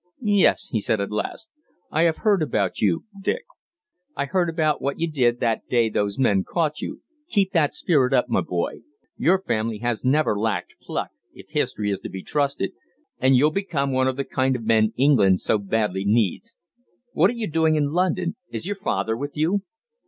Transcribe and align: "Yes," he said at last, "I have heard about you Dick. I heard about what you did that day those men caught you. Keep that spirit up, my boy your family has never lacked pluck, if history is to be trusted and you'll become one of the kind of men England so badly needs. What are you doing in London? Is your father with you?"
"Yes," 0.23 0.69
he 0.69 0.81
said 0.81 0.99
at 0.99 1.11
last, 1.11 1.51
"I 1.91 2.05
have 2.05 2.17
heard 2.25 2.41
about 2.41 2.81
you 2.81 3.03
Dick. 3.21 3.43
I 4.15 4.25
heard 4.25 4.49
about 4.49 4.81
what 4.81 4.99
you 4.99 5.07
did 5.07 5.39
that 5.41 5.67
day 5.69 5.89
those 5.91 6.17
men 6.17 6.43
caught 6.43 6.81
you. 6.81 7.01
Keep 7.29 7.51
that 7.51 7.71
spirit 7.71 8.11
up, 8.11 8.27
my 8.27 8.41
boy 8.41 8.79
your 9.15 9.39
family 9.39 9.77
has 9.77 10.03
never 10.03 10.35
lacked 10.35 10.73
pluck, 10.81 11.09
if 11.35 11.45
history 11.49 11.91
is 11.91 11.99
to 11.99 12.09
be 12.09 12.23
trusted 12.23 12.71
and 13.19 13.35
you'll 13.35 13.51
become 13.51 13.91
one 13.91 14.07
of 14.07 14.15
the 14.15 14.25
kind 14.25 14.55
of 14.55 14.65
men 14.65 14.91
England 14.97 15.39
so 15.41 15.59
badly 15.59 16.03
needs. 16.03 16.57
What 17.13 17.29
are 17.29 17.33
you 17.35 17.45
doing 17.47 17.75
in 17.75 17.91
London? 17.91 18.35
Is 18.49 18.65
your 18.65 18.77
father 18.77 19.15
with 19.15 19.37
you?" 19.37 19.61